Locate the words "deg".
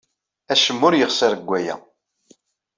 1.35-1.47